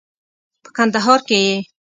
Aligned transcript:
په 0.63 0.69
کندهار 0.75 1.19
کې 1.27 1.37
یې 1.45 1.55